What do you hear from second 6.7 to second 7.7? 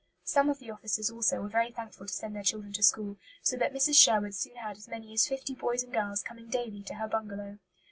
to her bungalow.